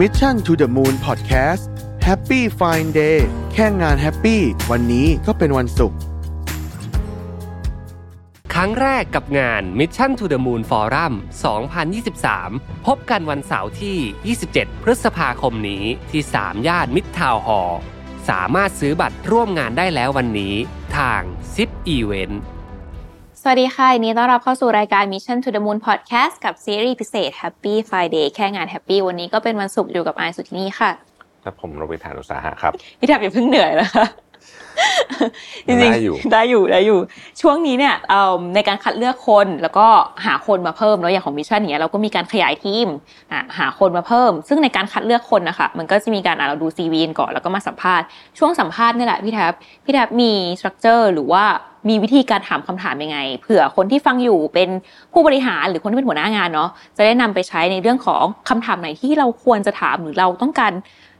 [0.00, 1.64] Mission to the Moon Podcast
[2.06, 3.18] Happy Fine Day
[3.52, 5.98] แค่งาน happy วันนี้ก็เป็นวันศุกร์
[8.52, 11.12] ครั้งแรกกับงาน Mission to the Moon Forum
[12.00, 17.78] 2023 พบกันวันเสาร์ที่ 27 พฤษภาคมนี้ที่ สามย่านมิตรทาวน์ฮอลล์
[18.28, 20.54] สามารถซื้อบัตรร่วมงานได้แล้ววันนี้
[20.96, 21.20] ทาง
[21.54, 22.34] Zip Event
[23.42, 30.90] สวัสดีค่ะยินดีต้อนรับเข้าสู่รายการ Mission to the Moon Podcast กับซีรีส์พิเศษ Happy Fine Day แค่งาน Happy วันนี้ก็เป็นวันศุกร์อยู่กับไอซ์สุทธินีค่ะ
[31.42, 34.04] และผมโรเบิร์ตฐานอุตสาหะครับ พี่แท็บอย่าเพิ่งเหนื่อยนะคะ
[35.66, 36.98] จริงๆได้อยู่ได้อยู่ได้อยู่
[37.40, 39.86] ช่วงนี้เนี่ยเอิ่มในการคัดเลือกคนแล้วก็
[40.26, 42.88] หาคนมาเพิ่มแล้วอย่างของ Mission เนี้ยเราก็มีการขยายทีม
[43.32, 48.06] อะหาคนมาเพิ่ม ซึ่งในการคัดเลือกคนนะคะมันก็จะมีการอะเราดู CV ก่อนแล้วก็มาสัมภาษณ์
[48.38, 49.52] ช่วงสัมภาษณ์นี่แหละพี่แท็บ
[49.84, 51.44] พี่แท็บมี structure หรือว่า
[51.88, 54.68] มีวิธีการถามคำถามยังไงเผื่อคนที่ฟังอยู่เป็น
[55.12, 60.72] ผู้บริหารหรือคนที่เป็นหัวหน้างานเนาะจะได้นำไปใช้ในเรื่องของคำถามไหนที่เราควรจะถามหรือเราต้องการ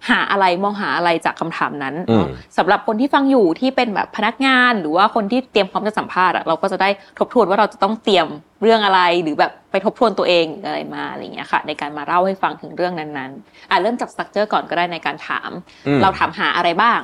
[0.08, 2.26] หาอะไรมองหาอะไรจากคำถามนั้นเนาะอืม
[2.58, 8.26] สำหรับคนที่ฟังอยู่ที่เป็นแบบพนักงาน หรือว่าคนที่เตรียมพร้อมจะสัมภาษณ์อะเราก็จะได้ทบทวนว่าเราจะต้องเตรียม
[8.62, 15.50] เรื่องอะไรหรือแบบไปทบทวนตัวเองหรืออะไรมาอะไรอย่างเงี้ยค่ะ ในการมาเล่าให้ฟังถึงเรื่องนั้นๆอะเริ่มจาก structure ก่อนก็ได้ในการถาม
[15.86, 17.00] อืมเราถามหาอะไรบ้าง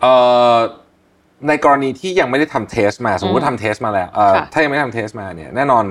[0.00, 0.12] เอ่
[0.54, 0.56] อ
[1.48, 5.84] ในกรณีที่ยังไม่ได้ทำ test มา สมมติว่าทำ test มาแล้วเอ่อค่ะถ้ายังไม่ได้ทำ test มาเนี่ยแน่นอน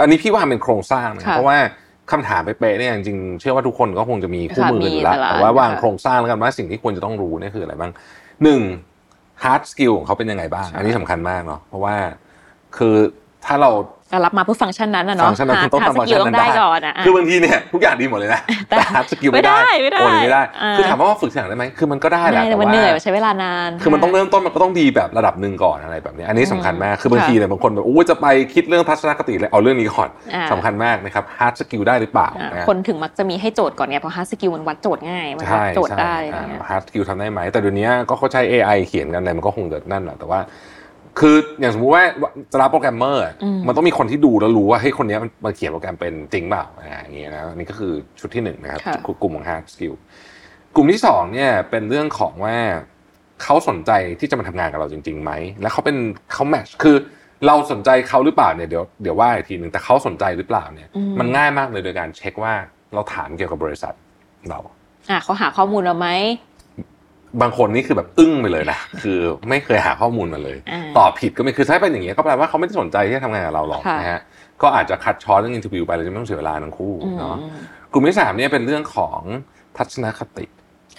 [0.00, 1.58] อันนี้พี่ว่าเป็นโครงสร้างนะค่ะเพราะว่า
[2.12, 7.90] คำถามเป๊ะๆเนี่ยจริงๆเชื่อว่าทุกคนก็คงจะมีคู่มือกันอยู่แล้วค่ะมีแต่ละแต่ว่าวางค่ะโครงสร้างแล้วกันว่าสิ่งที่ควรจะต้องรู้เนี่ยคืออะไรบ้าง
[8.42, 8.60] หนึ่ง
[9.42, 11.96] hard skill ของเขาเป็นยังไงบ้าง อันนี้สำคัญมากเนาะเพราะว่า
[12.76, 12.96] คือ
[13.46, 13.70] ถ้าเรา
[14.12, 38.78] ก็รับมาเพื่อฟังก์ชันนั้นนะเนาะฟังก์ชันนั้นคุณต้องหาทำฟังก์สกิชัลนต้อนั้นงได้ได้ก่อนอะอะคือบางทีเนี่ยทุกอย่างดีหมดเลยนะแต่แต่ hard skill ไม่ได้ไม่ได้โอ้ยไม่ได้อ่าคือถามว่าฝึกสิ่งได้ไหมคือมันก็ได้แหละไม่แต่มันว่าเหนื่อยมันใช้เวลานาน คือมันต้องเริ่มต้นมันก็ต้องดีแบบระดับหนึ่งก่อนอะไรแบบนี้ อันนี้สำคัญมากคือบางทีเนี่ยบางคนแบบโอ้ยจะไปคิดเรื่องทัศนคติเลยเอาเรื่องนี้ก่อนอ่าสำคัญมากนะครับ hard skill ได้หรือเปล่าอะนะคนถึงมักจะมีให้โจทย์ก่อนไงเพราะ hard skill มันวัดโจทย์ง่ายมันวัใช่ดโจทย์ใช่ใช่ได้อะไรเงี้ย hard skill ทำได้ไหมแต่เดี๋ยวนี้ก็เขาใช้ AI
[38.88, 40.40] เขียนกันอะไรมันก็คงจะนั่นแหละแต่ว่า
[41.20, 42.04] คืออย่างสมมุติว่า
[42.52, 49.94] จะรับโปรแกรมเมอร์อะอืมมันต้องมีคนที่ดูแล้วรู้ว่าเฮ้ยคนเนี้ยมันมันเขียนโปรแกรมเป็นจริงเปล่าอ่าอย่างเงี้ยนะอันนี้ก็คือชุดที่หนึ่งนะครับค่ะกลุ่มของ hard skill
[50.74, 52.56] กลุ่มที่สองเนี่ยเป็นเรื่องของว่า
[53.42, 53.90] เขาสนใจ
[54.20, 55.32] ที่จะมาทำงานกับเราจริงๆไหม
[55.62, 55.96] แล้วเขาเป็น
[56.32, 56.96] เขา match คือ
[57.46, 62.54] เราสนใจเขาหรือเปล่าเนี่ยเดี๋ยวเดี๋ยวว่าอีกทีหนึ่งแต่เขาสนใจหรือเปล่าเนี่ยอืมมันง่ายมากเลยโดยการเช็คว่า
[62.94, 63.94] เราถามเกี่ยวกับบริษัท
[64.50, 64.74] เราอะ
[65.24, 66.08] เขาหาข้อมูลเราไหม
[67.42, 74.20] บางคนนี่คือแบบอึ้งไปเลยนะคือไม่เคยหาข้อมูลมาเลยอ่าตอบผิดก็ไม่คือถ้าเป็นอย่างนี้ยก็แปลว่าเขาไม่ได้สนใจที่จะทำงานกับเราหรอกค่ะนะฮะ
[74.62, 77.36] ก็อาจจะ cut short เรื่อง interview ไปเลยจะไม่ต้องเสียเวลาทั้งคู่อืมเนาะ
[77.92, 79.20] กลุ่มที่สามเนี่ยเป็นเรื่องของ
[79.76, 80.46] ทัศนคติ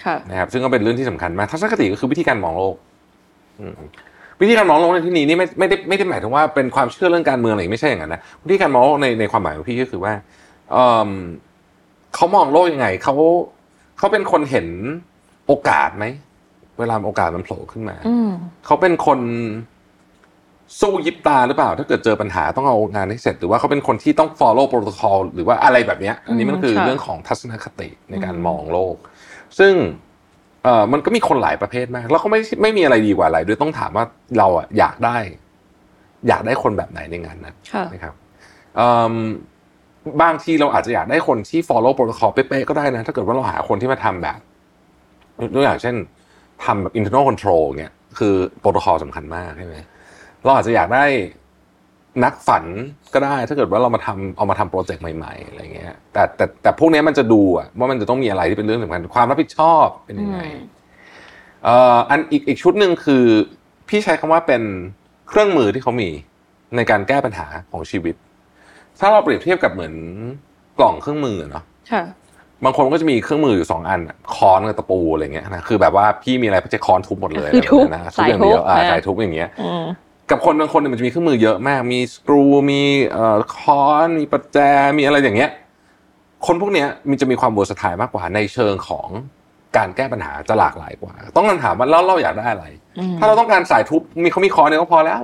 [0.04, 2.74] ค่ะนะครับซึ่งก็เป็นเรื่องที่สำคัญมากทัศนคติก็คือวิธีการมองโลก
[3.60, 3.74] อืม
[4.40, 10.12] วิธีการมองโลกในที่นี้นี่ไม่ไม่ได้ไม่ได้หมายถึงว่าเป็นความเชื่อเรื่องการเมืองอะไรไม่ใช่อย่างนั้นนะวิธีการมองโลกในในความหมายของพี่ก็คือว่า
[10.72, 11.10] เอิ่ม
[12.14, 13.14] เขามองโลกยังไงเขา
[13.98, 14.68] เขาเป็นคนเห็น
[15.48, 16.04] โอกาสไหม
[16.78, 18.30] เวลาโอกาสมันโผล่ขึ้นมาอืม
[18.66, 19.20] เขาเป็นคน
[20.80, 28.96] สู้ยิบตาหรือเปล่า ถ้าเกิดเจอปัญหาต้องเอางานให้เสร็จ หรือว่าเขาเป็นคนที่ต้อง follow protocol หรือว่าอะไรแบบเนี้ยอันนี้มันคือค่ะเรื่องของทัศนคติในการอืมมองโลก
[29.58, 29.74] ซึ่ง
[30.64, 34.04] เอ่อมันก็มีคนหลายประเภทมาก แล้วก็ไม่ไม่มีอะไรดีกว่าอะไรด้วยต้องถามว่า
[34.38, 35.16] เราอะอยากได้
[36.28, 38.14] อยากได้คนแบบไหนในงานนั้นค่ะนะครับ
[38.76, 39.14] เอิ่ม
[40.22, 44.38] บางทีเราอาจจะอยากได้คนที่ follow protocol เป๊ะๆก็ได้นะ ถ้าเกิดว่าเราหาคนที่มาทำแบบ
[45.54, 45.94] ตัวอย่างเช่น
[46.64, 49.76] ทำแบบ internal control เนี่ยคือโปรโตคอลสำคัญมากใช่ไหม
[50.44, 51.04] เราอาจจะอยากได้
[52.24, 52.64] นักฝัน
[53.14, 60.60] ก็ได้ ถ้าเกิดว่าเรามาทำเอามาทำโปรเจกต์ใหม่ๆอะไรเงี้ยแต่แต่แต่พวกเนี้ยมันจะดูอะว่ามันจะต้องมีอะไรที่เป็นเรื่องสำคัญความรับผิดชอบเป็นยังไงอืม
[61.64, 63.24] เอ่ออันอีกอีกชุดหนึ่งคือ
[63.88, 64.62] พี่ใช้คำว่าเป็น
[65.28, 66.08] เครื่องมือที่เขามี
[66.76, 68.14] ในการแก้ปัญหาของชีวิต
[69.00, 69.94] ถ้าเราเปรียบเทียบกับเหมือน
[70.78, 72.02] กล่องเครื่องมือเนาะค่ะ
[72.64, 79.84] บางคนก็จะมีเครื่องมืออยู่สองอันอะค้อนกับตะปูอะไรเงี้ยนะคือแบบว่าพี่มีอะไรพี่จะค้อนทุบหมดเลยคือทุบอะไรแบบนั้นนะทุบอย่างเดียวสายทุบอ่านะสายทุบอย่างเงี้ยอืม
[80.30, 82.82] กับคนบางคนเนี่ยมันจะมีเครื่องมือเยอะมาก มีสกรูมี
[83.12, 84.58] เอ่อค้อนมีประแจ
[84.98, 85.50] มีอะไรอย่างเงี้ย
[86.46, 89.08] คนพวกเนี้ยมันจะมีความเวอร์สไตล์มากกว่าในเชิงของ
[89.76, 92.66] การแก้ปัญหาจะหลากหลายกว่า ต้องคำถามว่าแล้วเราอยากได้อะไร
[92.98, 95.20] อืมถ้าเราต้องการสายทุบมีเขามีค้อนเนี่ยก็พอแล้ว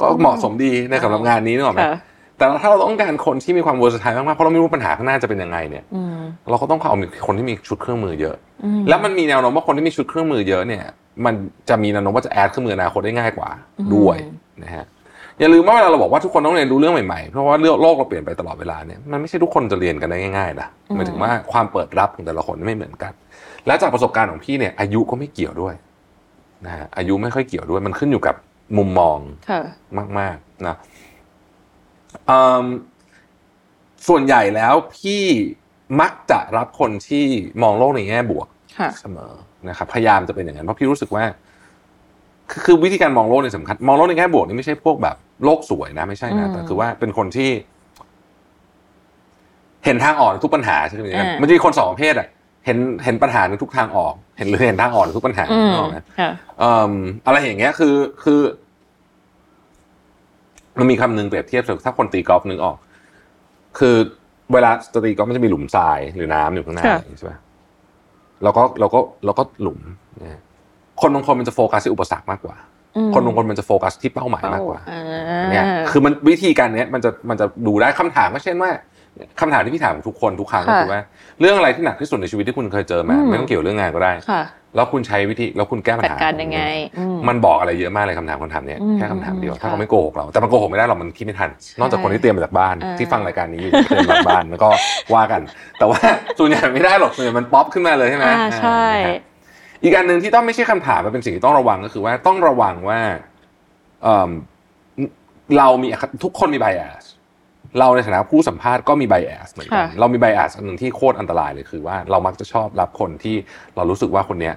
[0.00, 1.98] ก็เหมาะสมดีในสำหรับงานนี้นึกออกไหมค่ะ
[2.38, 6.96] แต่ถ้าเราต้องการคนที่มีความ versatile มากๆเพราะเราไม่รู้ปัญหาข้างหน้าจะเป็นยังไงเนี่ยอืมเราก็ต้องเอา
[7.26, 10.84] คนที่มีชุดเครื่องมือเยอะอืมแล้วมันมีแนวโน้มว่าคนที่มีชุดเครื่องมือเยอะเนี่ย
[11.24, 11.34] มัน
[11.68, 14.16] จะมีแนวโน้มว่าจะ add เครื่องมืออนาคตได้ง่ายกว่าอืมด้วย
[14.64, 14.84] นะฮะ
[15.40, 23.12] อย่าลืมว่าเวลาเราบอกว่าทุกคนต้องเรียนรู้เรื่องใหม่ๆ เพราะว่าเรื่องโลกเราเปลี่ยนไปตลอดเวลาเนี่ยมันไม่ใช่ทุกคนจะเรียนกันได้ง่ายๆนะหมายถึงว่าความเปิดรับของแต่ละคนไม่เหมือนกัน
[23.66, 25.74] และจากประสบการณ์ของพี่เนี่ย อายุก็ไม่เกี่ยวด้วย
[26.66, 28.34] นะฮะอายุไม่ค่อยเกี่ยวด้วย มันขึ้นอยู่กับ
[28.78, 29.18] มุมมอง
[29.50, 29.60] ค่ะ
[30.18, 30.95] มากๆนะอืม
[34.08, 35.22] ส่วนใหญ่แล้วพี่
[36.00, 37.24] มักจะรับคนที่
[37.62, 38.46] มองโลกในแง่บวก
[38.78, 39.32] ค่ะเสมอ
[39.68, 41.24] นะครับพยายามจะเป็นอย่างนั้นเพราะพี่รู้สึกว่า
[42.50, 47.50] คือคือวิธีการมองโลกเนี่ยสำคัญมองโลกในแง่บวกนี่ไม่ใช่พวกแบบโลกสวยนะ ไม่ใช่นะอืมแต่คือว่าเป็นคนที่
[49.84, 52.28] เห็นทางออกในทุกปัญหาใช่ไหมอ่ามัมันจะมีคนสองประเภทอะ
[52.64, 56.92] เห็นเห็นปัญหาในทุกทางออก เห็นหรือเห็นทางออกในทุกปัญหาอืมนึกออกไหมค่ะเอ่อ
[57.26, 57.94] อะไรอย่างเงี้ยคือ
[58.24, 58.40] คือ
[60.78, 62.76] มันมีคำหนึ่งเปรียบเทียบถ้าคนตีกอล์ฟนึกออก
[63.78, 63.96] คือ
[64.52, 67.32] เวลาจะตีกอล์ฟมันจะมีหลุมทรายหรือน้ำอยู่ข้างหน้าค่ะใช่ไหม
[68.42, 69.78] แล้วก็แล้วก็แล้วก็หลุม
[70.20, 70.40] เนี่ย
[71.00, 72.56] คนบางคนมันจะโฟกัสที่อุปสรรคมากกว่า
[72.96, 74.98] อืมคนบางคนมันจะโฟกัสที่เป้าหมายมากกว่าอ่
[75.50, 78.70] เนี่ยคือมันวิธีการเนี้ยมันจะมันจะดูได้คำถามก็เช่นว่า
[79.40, 81.00] คำถามที่พี่ถามทุกคนทุกครั้งก็คือว่า
[81.40, 84.42] เรื่องอะไรที่หนักที่สุดในชีวิตที่คุณเคยเจอมาไม่ต้องเกี่ยวเรื่องงานก็ได้ค่ะ
[84.76, 86.60] แล้วคุณใช้วิธีแล้วคุณแก้ปัญจัดหาการยังไง
[86.98, 94.68] อืมมันบอกอะไรเยอะมากเลยคำถามคำถามเนี้ยอืมแค่คำถามเดียวค่ะถ้าเขาไม่โกหกเราแต่มันโกหกไม่ได้หรอกมันคิดไม่ทัน นอกจากคนที่เตรียมมาจากบ้านอ่าที่ฟังรายการนี้อยู่เตรียมมาจากบ้านแล้วก็
[95.14, 95.40] ว่ากัน
[95.78, 95.98] แต่ว่า
[96.38, 99.22] ส่วนใหญ่ไม่ได้หรอกส่วนใหญ่มันป๊อปขึ้นมาเลยใช่ไหมอ่าใช่อ่านะครับ
[99.82, 103.00] อีกอันหนึ่งที่ต้องไม่ใช่คำถามมันเป็นสิ่งที่ต้องระวังก็คือว่าต้องระวังว่า
[104.02, 104.30] เอิ่ม
[105.58, 105.86] เรามี
[106.24, 107.04] ทุกคนมี bias
[107.78, 113.36] เราในฐานะผู้สัมภาษณ์ก็มี bias เหมือนกันค่ะเรามี bias อันหนึ่งที่โคตรอันตรายเลยคือว่าเรามักจะชอบรับคนที่
[113.76, 114.54] เรารู้สึกว่าคนเนี้ย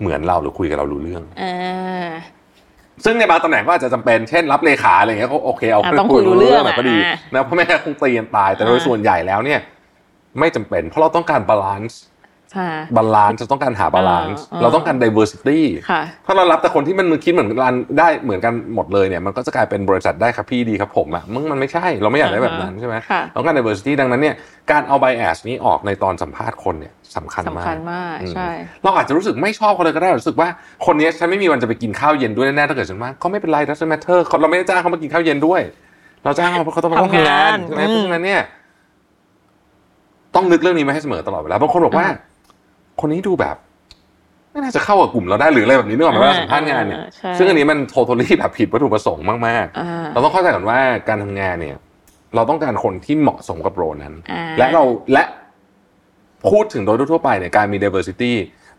[0.00, 2.10] เหมือนเราหรือคุยกับเรารู้เรื่องอ่า
[3.04, 9.60] ซึ่งในบางตำแหน่งก็อาจจะจำเป็น เช่นรับเลขาอะไรอย่างเงี้ยก็โอเคเอาอะต้องคุยรู้เรื่องหน่อยก็ดีอะนะเพราะไม่งั้นคงตีกันตาย แต่โดยอ่าส่วนใหญ่แล้วเนี่ย
[10.38, 12.09] ไม่จำเป็น เพราะเราต้องการ balance ค่ะ
[12.96, 15.60] balance จะต้องการหา balance อ่าเราต้องการ diversity
[15.90, 24.34] ค่ะถ้าเรารับแต่คนที่มันคิดเหมือนกันได้เหมือนกันหมดเลยเนี่ยมันก็จะกลายเป็นบริษัทได้ครับพี่ดีครับผมอะมึงมันไม่ใช่เราไม่อยากได้แบบนั้นใช่ไหมค่ะเราต้องการ diversity ดังนั้นเนี่ย
[24.70, 28.50] การเอา bias นี้ออกในตอนสัมภาษณ์คนเนี่ยสำคัญสำมากคัญมากอืมใช่
[28.82, 30.48] เราอาจจะรู้สึกไม่ชอบเขาเลยก็ได้รู้สึกว่า
[30.86, 35.60] คนนี้ฉันไม่มีวันจะไปกินข้าวเย็นด้วยแน่ๆถ้าเกิดฉันว่าก็ไม่เป็นไร doesn't matter เราไม่ได้จ้างเขามากินข้าวเย็นด้วย
[36.24, 38.42] เราจ้างเขาเพราะเขาต้องมาต้องทำงานทำงานใช่ไหมอืมเพราะฉะนั้นเนี่ย
[40.34, 42.16] ต้องนึกเรื่องนี้มาให้เสมอตลอดเวลาบางคนบอกว่าอ่า
[43.00, 43.56] คนนี้ดูแบบ
[44.52, 51.76] ไม่น่าจะเข้ากับกลุ่มเราได้หรืออะไรแบบนี้นึกออกไหมเวลาสัมภาษณ์งานเนี่ยอ่าใช่ซึ่งอันนี้มันโท t a l ลี่แบบผิดวัตถุประสงค์มากอ่าๆเราต้องเข้าใจก่อนว่าการทำงานเนี่ย
[52.34, 54.82] เราต้องการคนที่เหมาะสมกับโรลนั้นอ่าและเรา
[55.12, 55.24] และ
[56.50, 58.32] พูดถึงโดยทั่วๆไปเนี่ยการมี diversity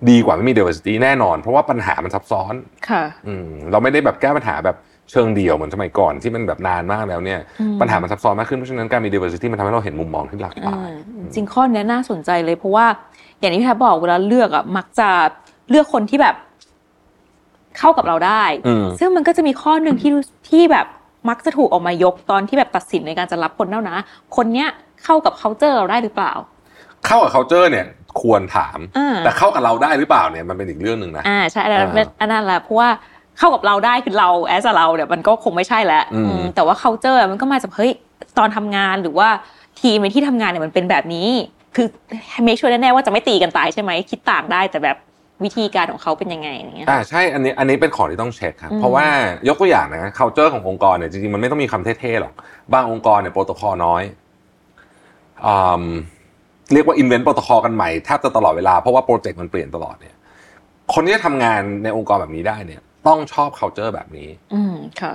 [0.09, 2.53] ดีกว่าไม่มี diversity แน่นอน เพราะว่าปัญหามันซับซ้อน
[2.89, 4.77] ค่ะอืมเราไม่ได้แบบแก้ปัญหาแบบ
[5.11, 10.91] เชิงเดียวเหมือนสมัยก่อนที่มันแบบนานมากแล้วเนี่ยอืมปัญหามันซับซ้อนมากขึ้นเพราะฉะนั้นการมี diversity มันทำให้เราเห็นมุมมองที่หลากหอืลาย
[11.25, 12.85] มจริงข้อเนี้ยน่าสนใจเลยเพราะว่า
[13.41, 15.09] อย่างที่พี่แทบบอกเวลาเลือกอะมักจะ
[15.69, 16.35] เลือกคนที่แบบ
[17.77, 20.87] เข้ากับเราได้อืมซึ่งมันก็จะมีข้อหนึ่งที่รู้ที่แบบ
[21.29, 23.97] มักจะถูกออกมายกตอนที่แบบตัดสินในการจะรับคนเน่านะ
[24.35, 24.69] คนเนี้ย
[25.03, 26.33] เข้ากับ c u เจอร์เราได้หรือเปล่า
[27.05, 27.85] เข้ากับ culture เนี่ย
[28.21, 32.89] ควรถามอ่าแต่เข้ากับเราได้หรือเปล่าเนี่ยมันเป็นอีกเรื่องหนึ่งนะอ่าใช่อันนั้นอ่าอันนั้นแหละเพราะว่า
[33.37, 37.91] เข้ากับเราได้คือเราแอสเราเนี่ยมันก็คงไม่ใช่แล้วอืมอืมแต่ว่า c u เจอร์มันก็มาจากเฮ้ย
[38.37, 39.29] ตอนทำงานหรือว่า
[39.81, 41.29] ทีมในที่ทำงานเนี่ยมันเป็นแบบนี้
[41.75, 41.87] คือ
[42.43, 44.97] make sure แน่ๆว่าจะไม่ตีกันตายใช่ไหมคิดต่างได้แต่แบบ
[45.43, 49.05] วิธีการของเขาเป็นยังไงอย่างเงี้ยอ่าใช่อันนี้อันนี้เป็นของที่ต้องเช็คครับอืมเพราะว่า
[49.47, 52.33] ยกตัวอย่างนะ culture ขององค์กรเนี่ยจริงๆมันไม่ต้องมีคำเท่ๆหรอก
[52.73, 54.03] บางองค์กรเนี่ยโปรโตคอลน้อย
[55.45, 55.85] อืม
[56.73, 60.15] เรียกว่า invent โปรโตคอลกันใหม่แทบจะตลอดเวลาเพราะว่าโปรเจกต์มันเปลี่ยนตลอดเนี่ย
[60.93, 65.13] คนที่จะทำงานในองค์กรแบบนี้ได้เนี่ย ต้องชอบ culture แบบนี้ อืมค่ะ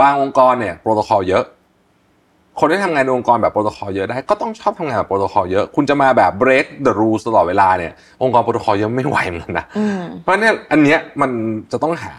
[0.00, 1.44] บางองค์กรเนี่ยโปรโตคอลเยอะ
[2.58, 7.92] คนที่ทำงานในองค์กรแบบโปรโตคอลเยอะได้ก็ต้องชอบทำงานแบบโปรโตคอลเยอะ คุณจะมาแบบ break the rules ตลอดเวลาเนี่ย
[8.22, 11.30] องค์กรโปรโตคอลเยอะไม่ไหวเหมือนกันนะอืมเพราะเนี่ยอันเนี้ยมัน
[11.72, 12.14] จะต้องหา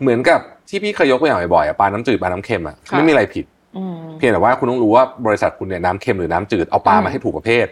[0.00, 3.44] เหมือนกับที่พี่เคยยกตัวอย่างบ่อยๆอะปลาน้ำจืดปลาน้ำเค็มอะค่ะไม่มีอะไรผิด
[3.76, 7.66] อืมเพียงแต่ว่าคุณต้องรู้ว่าบริษัทคุณเนี่ยน้ำเค็มหรือน้ำจืดเอาปลาอืมามให้ถูกประเภท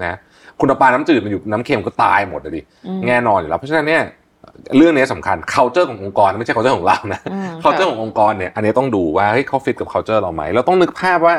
[0.00, 0.16] นะ
[0.60, 4.02] คุณเอาปลาน้ำจืดมาอยู่น้ำเค็มก็ตายหมดเลยดิอืมแน่นอนอยู่แล้วเพราะฉะนั้นเนี่ย
[4.76, 11.34] เรื่องนี้สำคัญ culture ขององค์กรไม่ใช่ culture ของเรานะอืม culture ขององค์กรเนี่ยอันนี้ต้องดูว่าเฮ้ยเขาฟิตกับ culture เราไหมเราต้องนึกภาพว่า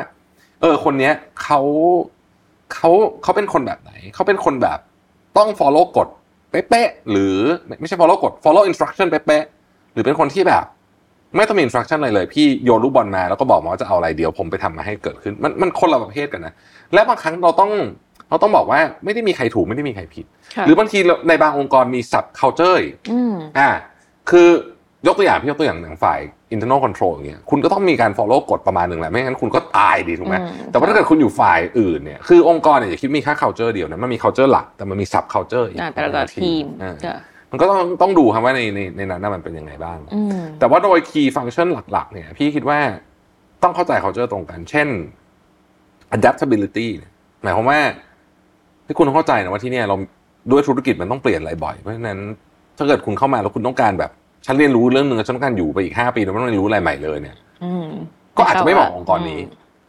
[0.61, 1.13] เออคนเนี้ย
[1.43, 1.59] เขา
[2.73, 2.89] เขา
[3.23, 4.79] เขาเป็นคนแบบไหนเขาเป็นคนแบบ
[5.37, 6.07] ต้อง follow กฎ
[6.51, 7.35] เป๊ะๆหรือ
[7.67, 10.65] ไม่ไม่ใช่ follow กฎ follow instruction เป๊ะๆหรือเป็นคนที่แบบ
[11.35, 16.53] ไม่ต้องมี instruction อะไรเลย พี่โยนลูกบอลมาแล้วก็บอกมาว่าจะเอาอะไรเดียวผมไปทำมาให้เกิดขึ้น มันมันคนละประเภทกันนะ
[16.93, 17.71] และบางครั้งเราต้อง
[18.29, 23.69] เราต้องบอกว่าไม่ได้มีใครถูกไม่ได้มีใครผิดค่ะหรือบางทีเราในบางองค์กรมี sub culture อีกอืมอ่า
[24.29, 24.47] คือ
[25.07, 26.19] ยกตัวอย่างพี่ยกตัวอย่างอย่างฝ่าย
[26.53, 37.15] internal control อย่างเงี้ยคุณก็ต้องมีการ follow กฎประมาณหนึ่งแหละไม่งั้นคุณก็ตายดีถูกไหมอืมแต่ว่าถ้าเกิดคุณอยู่ฝ่ายอื่นเนี่ยคือองค์กรเนี่ยอย่าคิดมีแค่ culture เดียวนะมันมี culture หลักแต่มันมี sub culture อีกอ่าแต่ละทีมอ่าจ้ะ
[37.51, 42.79] มันก็ต้องต้องดูครับว่าในในในนั้นน่ะมันเป็นยังไงบ้างอืมแต่ว่าโดย key function หลัก ๆ เนี่ย พี่คิดว่า
[43.63, 44.87] ต้องเข้าใจ culture ตรงกัน เช่น
[46.17, 47.11] adaptability เนี่ย
[47.43, 47.79] หมายความว่า
[48.89, 49.95] ที่คุณต้องเข้าใจนะว่าที่เนี่ยเรา
[50.51, 52.19] ด้วยธุรกิจมันต้องเปลี่ยนอะไรบ่อยเพราะฉะนั้น
[52.77, 54.11] ถ้าเกิดคุณเข้ามาแล้วคุณต้องการแบบ
[54.45, 57.87] ฉันเรียนรู้เรื่องหนึ่งแล้วฉันต้องการอยู่ไปอีกห้าปีแล้วไม่ต้องเรียนรู้อะไรใหม่เลยเนี่ยอืม
[58.37, 59.41] ก็อาจจะไม่เหมาะกับองค์กรนี้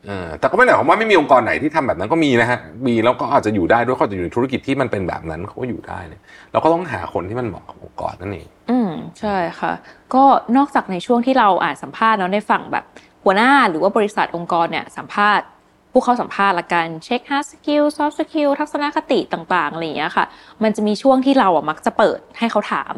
[0.06, 8.90] เออแต่ก็ไม่ได้หมายความว่าไม่มีองค์กรไหนที่ทำแบบนั้นก็มีนะฮะมีแล้วก็อาจจะอยู่ได้ด้วยเขาอาจจะอยู่ในธุรกิจที่มันเป็นแบบนั้นเขาก็อยู่ได้เนี่ยเราก็ต้องหาคนที่มันเหมาะกับองค์กรนั่นเองอืม
[9.20, 9.72] ใช่ค่ะ
[10.14, 10.22] ก็
[10.56, 12.84] นอกจากในช่วงที่เราอ่านสัมภาษณ์เนาะในฝั่งแบบ
[13.24, 15.46] หัวหน้าหรือว่าบริษัทองค์กรเนี่ยสัมภาษณ์
[15.92, 20.24] ผู้เข้าสัมภาษณ์ละกันเช็ค hard skill soft skill ทัศนคติต่างๆอะไรอย่างเงี้ยค่ะ
[20.62, 22.94] มันจะมีช่วงที่เราอะมักจะเปิดให้เขาถาม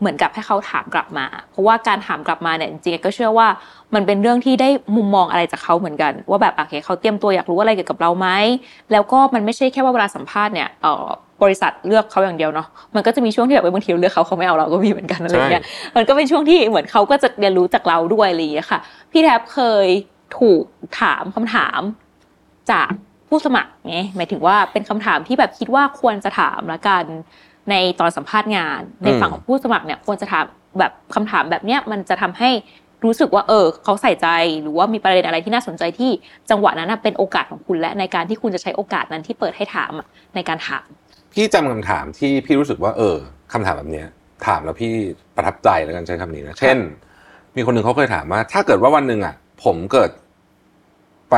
[0.00, 3.48] เหมือนกับให้เขาถามกลับมา เพราะว่าการถามกลับมาเนี่ยจริงๆก็เชื่อว่า
[3.94, 8.28] มันเป็นเรื่องที่ได้มุมมองอะไรจากเขาเหมือนกัน ว่าแบบโอเคเขาเตรียมตัวอยากรู้อะไรเกี่ยวกับเราไหม
[8.92, 11.06] แล้วก็มันไม่ใช่แค่ว่าเวลาสัมภาษณ์เนี่ยเอ่อ
[11.42, 15.64] บริษัทเลือกเขาอย่างเดียวเนาะ มันก็จะมีช่วงที่แบบเออบางทีเราเลือกเขาเขาไม่เอาเราก็มีเหมือนกันอะไรอย่างเงี้ย
[15.96, 18.80] มันก็เป็นช่วงที่เหมือนเขาก็จะเรียนรู้จากเราด้วยอะไรอย่างเงี้ยค่ะ
[19.12, 19.86] พี่แทบเคย
[20.38, 20.62] ถูก
[21.00, 21.80] ถามคำถาม
[22.72, 22.90] จาก
[23.28, 27.04] ผู้สมัครไงหมายถึงว่าเป็นคำถามที่แบบคิดว่าควรจะถามละกัน
[27.70, 30.44] ในตอนสัมภาษณ์งาน ในฝั่งของผู้สมัครเนี่ยควรจะถาม
[30.78, 32.50] แบบคำถามแบบเนี้ยมันจะทำให้
[33.04, 34.28] รู้สึกว่าเออเขาใส่ใจ
[34.62, 36.10] หรือว่ามีประเด็นอะไรที่น่าสนใจที่
[36.50, 40.86] จังหวะนั้นนะเป็นโอกาสของคุณและในการที่คุณจะใช้โอกาสนั้นที่เปิดให้ถามอะในการถาม
[41.32, 43.16] พี่จำคำถามที่พี่รู้สึกว่า เออ
[43.52, 44.06] คำถามแบบเนี้ย
[44.46, 44.92] ถามแล้วพี่
[45.36, 46.78] ประทับใจแล้วกันใช้คำนี้นะเช่น
[47.56, 49.34] มีคนหนึ่งเขาเคยถามว่า ถ้าเกิดว่าวันหนึ่งอะ
[49.64, 50.10] ผมเกิด
[51.30, 51.36] ไป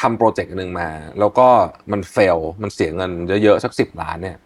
[0.00, 0.88] ทำโปรเจกต์หนึ่งมา
[1.20, 1.48] แล้วก็
[1.92, 3.10] มันเฟล มันเสียเงิน
[3.42, 4.36] เยอะๆสักสิบล้านเนี่ย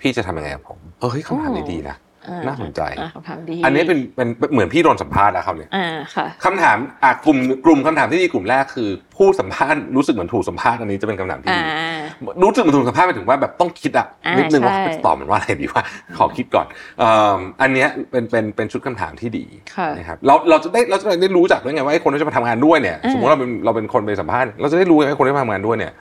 [0.00, 1.96] พี่จะทำยังไงกับผมเออเฮ้ยคำถามนี้ดีนะ
[2.28, 11.62] อ่น่าสนใจอ่าคำถามดีอันนี้เป็นเป็นเหมือนพี่โดนสัมภาษณ์แล้วครับเนี่ยอ่าค่ะคำถามอะกลุ่มกลุ่มคำถามที่ดีกลุ่มแรกคือ ผู้สัมภาษณ์รู้สึกเหมือนถูกสัมภาษณ์อันนี้จะเป็นคำถามที่อ่าดี
[12.42, 15.82] รู้สึกเหมือนถูกสัมภาษณ์หมายถึงว่าแบบต้องคิดอะอ่านิดนึงว่าใช่จะตอบมันว่าอะไรดีว่า
[16.18, 16.66] ขอคิดก่อน
[16.98, 19.44] เอ่ออันเนี้ยเป็นเป็นเป็นชุดคำถามที่ดี
[19.76, 25.92] ค่ะนะครับเราเราจะได้เราจะได้รู้จักด้วยไงว่าไอ้คนที่จะมาทำงานด้วยเนี่ยอ่าสมมติเราเป็นเราเป็นคนไปสัมภาษณ์เราจะได้รู้ไงว่าคนที่มาทำงานด้วยเนี่ย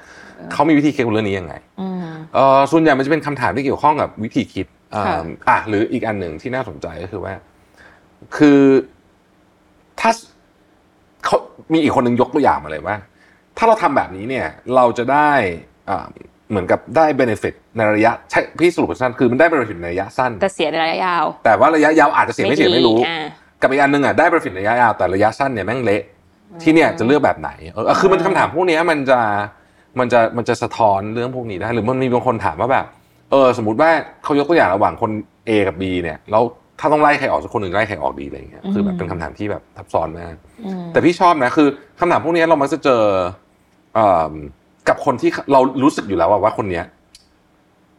[0.53, 5.17] เขามีวิธีคิดเรื่องนี้ยังไงอืมเอ่อส่วนใหญ่มันจะเป็นคำถามที่เกี่ยวข้องกับวิธีคิดอ่าค่ะ
[5.49, 7.33] อะหรืออีกอันหนึ่งที่น่าสนใจก็คือว่า
[8.37, 8.59] คือ
[9.99, 10.11] ถ้า
[11.25, 11.37] เขา
[11.73, 12.95] มีอีกคนหนึ่งยกตัวอย่างมาเลยว่า
[13.57, 15.70] ถ้าเราทำแบบนี้เนี่ย เราจะได้อ่า
[16.50, 23.25] เหมือนกับได้เบนฟิตในระยะใช่พี่สรุปสั้นคือมันได้เบนฟิตในระยะสั้นแต่เสียในระยะยาว แต่ว่าระยะยาวอาจจะเสียไม่เสียไม่รู้อ่า
[23.61, 26.01] กับอีกอันหนึ่งอะได้เบนฟิตระยะยาวแต่ระยะสั้นเนี่ยแม่งเละ
[26.61, 29.19] ที่เนี่ยจะเลือกแบบไหนเออคือมันคำถามพวกเนี้ยมันจะ
[30.00, 32.85] มันจะมันจะสะท้อนเรื่องพวกนี้ได้หรือมันมีบางคนถามว่าแบบ
[33.31, 33.89] เออสมมติว่า
[34.23, 35.11] เขายกตัวอย่างระหว่างคน
[35.50, 36.43] A กับ B เนี่ยแล้ว
[36.79, 40.35] ถ้าต้องไล่ใครออกสักคนหนึ่งไล่ใครออกดีอะไรอย่างเงี้ยคือแบบเป็นคำถามที่แบบซับซ้อนมาก
[40.65, 41.67] อืมแต่พี่ชอบนะคือ
[42.00, 43.03] คำถามพวกเนี้ยเรามักจะเจอ
[43.95, 44.33] เอ่อ
[44.88, 46.85] กับคนที่เรารู้สึกอยู่แล้วว่าว่าคนเนี้ย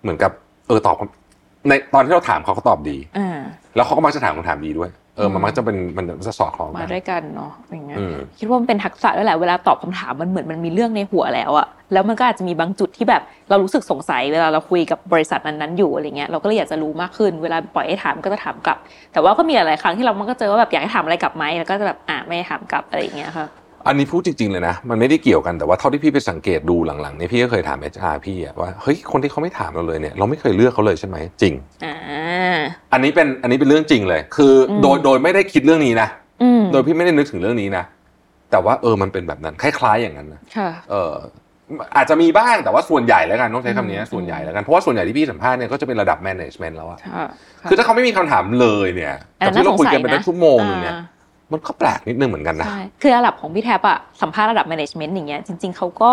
[0.03, 0.33] เหมือนกับ
[0.69, 3.39] เออตอบคำในตอนที่เราถามเขาเขาตอบดีอ่า
[3.75, 18.79] แล้วเขาก็มักจะถามคำถามดีด้วย เออ มันมักจะเป็นมันจะสอดคล้องมากันด้วยกันเนาะอย่างเงี้ยอืมคิดว่ามันเป็นทักษะด้วยแหละเวลาตอบคำถามมันเหมือนมันมีเรื่องในหัวแล้วอะแล้วมันก็อาจจะมีบางจุดที่แบบ เรารู้สึกสงสัยเวลาเราคุยกับบริษัทนั้นๆอยู่อะไรเงี้ยเราก็เลยอยากจะรู้มากขึ้น เวลาปล่อยให้ถามก็จะถามกลับ
[19.13, 23.47] แต่ว่าก็มีหลายๆครั้งที่เรามันก็เจอว่าแบบอยากให้ถามอะไรกลับไหมแล้วก็จะแบบอ่าไม่ให้ถามกลับอะไรอย่างเงี้ยค่ะ
[23.87, 32.59] อันนี้พูดจริง ๆ เลยนะ มันไม่ได้เกี่ยวกันแต่ว่าเท่าที่พี่ไปสังเกตดูหลังๆเนี่ยพี่ก็เคยถาม HR พี่อะว่าเฮ้ยคนที่เขาไม่ถามเราเลยเนี่ยเราไม่เคยเลือกเขาเลยใช่ไหมจริงอ่า
[32.93, 36.09] อันนี้เป็นอันนี้เป็นเรื่องจริงเลย คืออมโดยโดยไม่ได้คิดเรื่องนี้นะ
[36.43, 37.85] อืมโดยพี่ไม่ได้นึกถึงเรื่องนี้นะ
[38.51, 41.15] แต่ว่าเออมันเป็นแบบนั้นคล้ายๆอย่างนั้นนะค่ะเออ
[41.97, 47.27] อาจจะมีบ้างแต่ว่าส่วนใหญ่แล้วกันต้องใช้คำนี้อืมส่วนใหญ่แล้วกันเพราะว่าส่วนใหญ่ที่พี่สัมภาษณ์เนี่ยก็จะเป็นระดับ management แล้วอะค่ะ
[47.69, 51.03] คือถ้าเขาไม่มีคำถามเลยเนี่ยอันกับนั้นที่เราคุยกันไปน่าสงสัยนะได้ชั่วโมงหนึงเนี่ยอ่า
[51.53, 56.13] มันก็แปลกนิดนึงเหมือนกันนะใช่คือระดับของพี่แท็บอะสัมภาษณ์ระดับ management อย่างเงี้ยจริง ๆเขาก็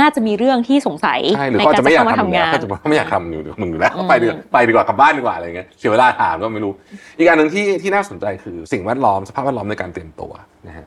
[0.00, 6.72] น่าจะมีเรื่องที่สงสัยใช่หรือในเขาการจะไม่อยากเข้ามาทำอยู่ทำแล้วงานเขาจะบอกว่าไม่อยากทำอยู่มึงอยู่แล้วอืมไปดีกว่าไปดีกว่ากลับบ้านดีกว่าอะไรเงี้ยเสียเวลาถามก็ไม่รู้
[7.18, 10.32] อีกอันหนึ่งที่ที่น่าสนใจคือสิ่งแวดล้อมสภาพแวดล้อมในการเตรียมตัว
[10.68, 10.86] นะฮะ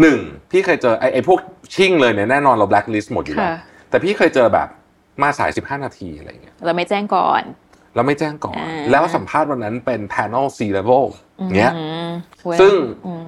[0.00, 0.18] หนึ่ง
[0.50, 1.38] พี่เคยเจอไอ้ไอ้พวก
[1.74, 3.58] ชิ่งเลยเนี่ยแน่นอนเรา blacklist หมดอยู่แล้วค่ะ
[3.90, 4.68] แต่พี่เคยเจอแบบ
[5.22, 7.42] มาสาย 15 นาทีอะไรเงี้ยเราไม่แจ้งก่อน
[7.98, 11.04] แล้วไม่แจ้งก่อนอ่าแล้วสัมภาษณ์วันนั้นเป็น panel C level
[11.56, 12.10] เงี้ยอืม
[12.44, 12.72] เว้ยซึ่ง
[13.06, 13.26] อืม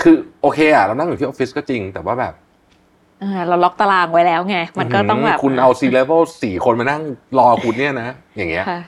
[0.00, 2.34] คือโอเคอะเรานั่งอยู่ที่ออฟฟิศก็จริง แต่ว่าแบบ
[3.22, 7.02] อ่าเราล็อกตารางไว้แล้วไง มันก็ต้องแบบ คุณเอา C level สี่คนมานั่ง
[7.38, 8.80] รอคุณเนี่ยนะ อย่างเงี้ยค่ะ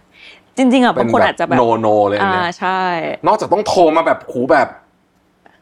[0.57, 2.81] จริงๆอะเป็บางคนอาจจะแบบโนโนเลยอันอ่าเนี่ยใช่
[3.27, 4.69] นอกจากต้องโทรมาแบบขูแบบ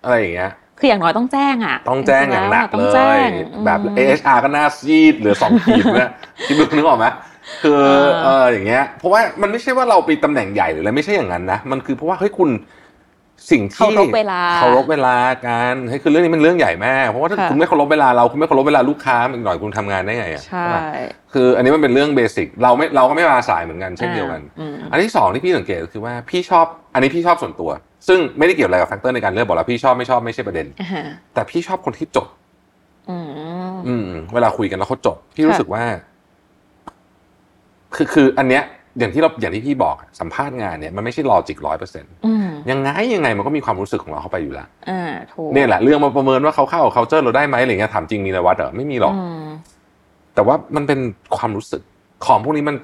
[0.05, 3.29] อะไรอย่างเงี้ยคืออย่างน้อยต้องแจ้งอะ ต้องแจ้งอย่างหนักต้เลองแจ้ยง
[3.67, 6.11] แบบอืม AHR ก็หน่าซีดเหลือสองขีดเนี่ย
[6.47, 7.07] คิดดูนึกออกไหม
[7.62, 12.50] คือเออเอออย่างเงี้ยเพราะว่ามันไม่ใช่ว่าเราไปตำแหน่งใหญ่หรืออะไรไม่ใช่อย่างนั้นนะมันคือเพราะว่าเฮ้ยคุณ
[13.50, 20.81] สิ่งที่เคารพเวลาเคารพเวลาการเฮ้ยคือเรื่องนี้มันเรื่องใหญ่มากเพราะว่าถ้าค่ะคุณไม่เคารพเวลาเราคุณไม่เคารพเวลาลูกค้าอีกหน่อยคุณทำงานได้ไงอะใช่ปะ
[21.33, 27.71] คืออันนี้มันเป็นเรื่อง basic เราไม่เราก็ไม่มาสายเหมือนกันเช่นเดียวกันอืมอันที่สองที่พี่สังเกตก็คือว่าพี่ชอบ อันนี้พี่ชอบส่วนตัว
[28.09, 31.02] ซึ่งไม่ได้เกี่ยวอะไรกับ factor ในการเลือกบอกแล้วพี่ชอบไม่ชอบไม่ใช่ประเด็นอ่าฮะ
[31.35, 32.29] แต่พี่ชอบคนที่จด
[33.11, 33.29] อืม
[33.87, 35.83] อืมเวลาคุยกันแล้วเขาจดพี่ค่ะรู้สึกว่า
[37.94, 38.64] คือคืออันเนี้ย
[38.99, 49.47] อย่างที่เราอย่างที่พี่บอกอะสัมภาษณ์งานเนี่ยมันไม่ใช่ logic ร้อยเปอร์เซ็นต์อืมยังไงยังไงมันก็มีความรู้สึกของเราเข้าไปอยู่แล้วอ่าถูกเนี่ยแหละเรื่องมาประเมินว่าเขาเข้ากับ culture เราได้ไหมอะไรเงี้ยถามจริงมีไม้วัดเหรอไม่มีหรอกอืม
[50.35, 51.00] แต่ว่ามันเป็น
[51.37, 51.82] ความรู้สึก
[52.26, 52.76] ของพวกนี้มัน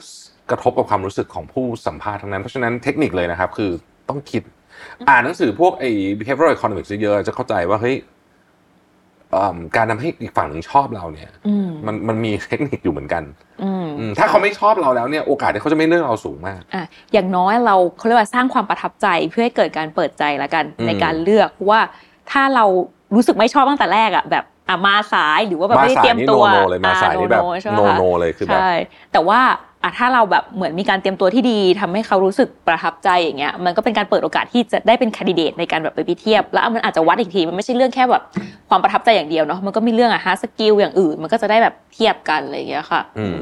[0.51, 3.71] กระทบกับความรู้สึกของผู้สัมภาษณ์ทั้งนั้น เพราะฉะนั้นเทคนิคเลยนะครับ คือ
[4.09, 4.43] ต้องคิด
[5.09, 8.16] อ่านหนังสือพวกไอ้ behavioral economics เยอะๆจะเข้าใจว่าเฮ้ยอืม
[9.77, 13.23] การทำให้อีกฝั่งหนึ่งชอบเราเนี่ยอืมมันมันมีเทคนิคอยู่เหมือนกัน
[13.63, 21.81] อืมอืมถ้าเขาไม่ชอบเราแล้วเนี่ยโอกาสที่เขาจะไม่เลือกเราสูงมากอะอย่างน้อยเราเขาเรียกว่าสร้างความประทับใจเพื่อให้เกิดการเปิดใจละกันอืมในการเลือกเพราะว่า
[22.31, 22.65] ถ้าเรา
[23.15, 28.71] รู้สึกไม่ชอบตั้งแต่แรกอะแบบอะมาสายหรือว่าแบบมาไม่ได้สาเตยรียมนี่ตัโนวโนเลยมาสายนี่แบบอะ no no ใช่ไหมโนคะโนเลยคือแบบใช่
[29.13, 29.41] แต่ว่า
[29.83, 38.23] อะถ้าเราแบบเหมือนมีการเตรียมตัวที่ดีทำให้เขารู้สึกประทับใจอย่างเงี้ยมันก็เป็นการเปิดโอกาสที่จะได้เป็นคนดิเดตในการแบบไปเทียบ แล้วมันอาจจะวัดอีกทีมันไม่ใช่เรื่องแค่แบบ
[38.69, 43.41] ความประทับใจอย่างเดียวเนาะมันก็มีเรื่องอะฮาร์ดสกิลอย่างอื่น มันก็จะได้แบบเทียบกันอะไรอย่างเงี้ยค่ะ อืม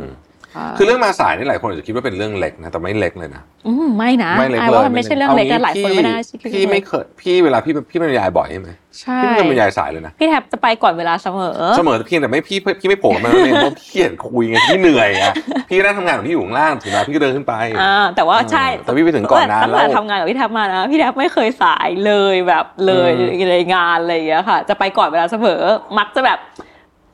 [0.54, 8.70] ค่ะคือเรื่องมาสายนี่หลายคนอาจจะคิดว่าเป็นเรื่องเล็กนะแต่ไม่เล็กเลยนะอืมไม่นะไม่เล็กไอ้เลยว่ามันไม่ใช่เรื่องเล็กนะหลายคนไม่น่าคิดพี่ไม่เคยพี่เวลาพี่พี่บรรยายบ่อยใช่ไหม
[9.00, 15.32] ใช่พี่ไม่เคยบรรยายสายเลยนะพี่แทบจะไปก่อนเวลาเสมอเสมอเพียงแต่ไม่พี่พี่ไม่โผล่มาเองเพราะพี่เห็นคุยไงพี่เหนื่อยอะ
[15.68, 25.62] พี่นั่งทำงานของพี่อยู่ข้างล่างถึงเวลาพี่ก็เดินขึ้นไปอ่าแต่ว่าใช่แต่พี่ไปถึงก่อนนานตั้งแล้แต่วทำงานกับพี่แทบมานะพี่แทบไม่เคยสายเลยแบบเลยอืมในงานอะไรอย่างเงี้ยค่ะ จะไปก่อนเวลาเสมอ
[25.98, 26.38] มักจะแบบ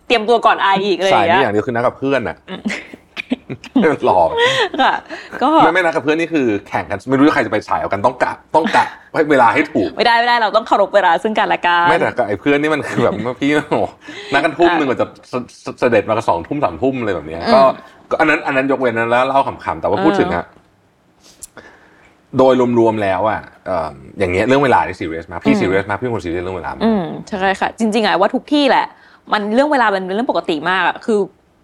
[0.07, 2.37] เตรียมตัวก่อนไออีกอะไรอสายย่างนี่เงี้อยย่างเดียวคือนัดกับเพื่อนอะ
[4.05, 4.29] หลอก
[4.83, 4.95] ค่ะ
[5.43, 13.75] ก็ไม่ไม่นัดกับเพื่อนนี่คือแข่งกันไม่รู้ใครจะไปสายเอากันต้องกะต้องกะให้เวลาให้ถูก ไม่ได้ไม่ได้เราต้องเคารพเวลาซึ่งกันและกันไม่แต่กับไอ้เพื่อนนี่มันคือแบบพี่โอ้โห
[14.33, 17.61] นัดกันทุ่มหนึ่งกว่าจะเสเสเสด็จมาก็สองทุ่มสามทุ่มอะไรแบบเนี้ยก็
[18.11, 20.45] ก็อันนั้นอันนั้นยกเว้นนั้นแล้วเล่าขำๆแต่ว่าพูดถึงอะ
[22.39, 28.87] โดยรวมๆแล้วอะเอ่ออย่างเงี้ยเรื่องเวลาที่ซีเรียสมากพี่ซีเรียสมากพี่เป็นคนซีเรียสเรื่องเวลามากอืมใช่ค่ะ จริงๆอะว่าทุกที่แหละ
[29.33, 31.19] มันเรื่องเวลามันเป็นเรื่องปกติมากอะคือ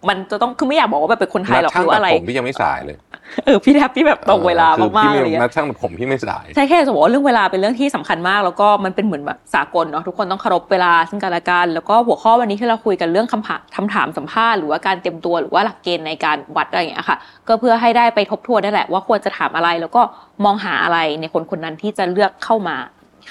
[0.09, 2.97] มันจะต้องคือไม่อยากบอกว่าแบบเป็นคนไทยหรอกนัดช่างหรือตัดอะไรผมพี่ยังไม่สายเลย
[3.45, 20.01] เออพี่แทบพี่แบบตรงเวลาคือมากๆพี่อะไรอย่างเงี้ยนัดช่างตัดผมพี่ไม่สายใช่แค่จะบอกว่าเรื่องเวลาเป็นเรื่องที่สำคัญมาก แล้วก็มันเป็นเหมือนแบบสากลเนาะทุกคนต้องเคารพเวลาซึ่งกันและกันแล้วก็หัวข้อวันนี้ที่เราคุยกันเรื่องคำถามคำถามสัมภาษณ์หรือว่าการเตรียมตัวหรือว่าหลักเกณฑ์ในการวัดอะไรอย่างเงี้ยค่ะ ก็เพื่อให้ได้ไปทบทวนได้แหละว่าควรจะถามอะไร แล้วก็
[20.43, 22.77] มองหาอะไรในคนคนนั้นที่จะเลือกเข้ามา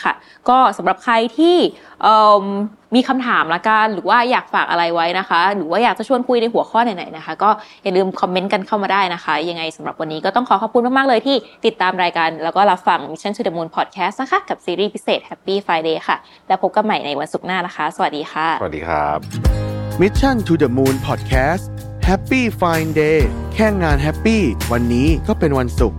[0.04, 0.12] ค่ะ
[0.48, 1.56] ก็สำหรับใครที่
[2.02, 2.16] เอิ่
[2.92, 7.50] มมีคำถามละกันหรือว่าอยากฝากอะไรไว้นะคะ หรือว่าอยากจะชวนคุยในหัวข้อไหนๆนะคะ ก็
[7.82, 16.16] อย่าลืมคอมเมนต์กันเข้ามาได้นะคะ ยังไงสำหรับวันนี้ก็ต้องขอขอบคุณมากๆเลยที่ติดตามรายการ แล้วก็รับฟัง Mission to the Moon Podcast นะคะ กับซีรีส์พิเศษ Happy Fine Day ค่ะ
[16.48, 19.18] แล้วพบกันใหม่ในวันศุกร์หน้านะคะ สวัสดีค่ะ สวัสดีครับ
[20.00, 21.64] Mission to the Moon Podcast
[22.08, 23.20] Happy Fine Day
[23.54, 25.98] แค่งาน happy วันไหนก็เป็นวันศุกร์